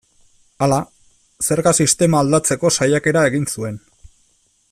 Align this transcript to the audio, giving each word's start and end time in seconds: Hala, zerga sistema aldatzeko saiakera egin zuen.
Hala, 0.67 0.79
zerga 1.49 1.75
sistema 1.85 2.23
aldatzeko 2.25 2.73
saiakera 2.79 3.27
egin 3.33 3.47
zuen. 3.57 3.79